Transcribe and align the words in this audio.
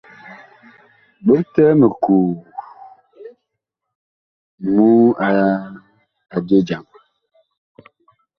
Bogtɛɛ 1.25 1.71
mikoo 1.79 2.29
mu 4.73 4.87
a 6.35 6.37
je 6.47 6.57
jam. 6.67 6.85